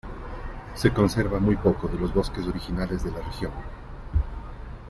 [0.73, 3.51] Se conserva muy poco de los bosques originales de la región.